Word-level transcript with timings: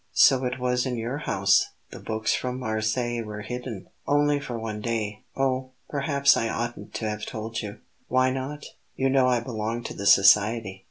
So 0.13 0.45
it 0.45 0.59
was 0.59 0.87
in 0.87 0.97
your 0.97 1.19
house 1.29 1.63
the 1.91 1.99
books 1.99 2.33
from 2.33 2.57
Marseilles 2.59 3.23
were 3.23 3.41
hidden?" 3.43 3.85
"Only 4.07 4.39
for 4.39 4.57
one 4.57 4.81
day. 4.81 5.25
Oh! 5.37 5.73
perhaps 5.89 6.35
I 6.35 6.49
oughtn't 6.49 6.95
to 6.95 7.07
have 7.07 7.23
told 7.27 7.59
you." 7.61 7.81
"Why 8.07 8.31
not? 8.31 8.65
You 8.95 9.11
know 9.11 9.27
I 9.27 9.41
belong 9.41 9.83
to 9.83 9.93
the 9.93 10.07
society. 10.07 10.79